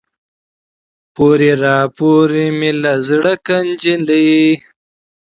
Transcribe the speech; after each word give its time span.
پورې 1.15 1.51
راپورې 1.63 2.45
مې 2.57 2.71
له 2.81 2.93
زړه 3.07 3.33
که 3.45 3.57
جينۍ 3.81 4.29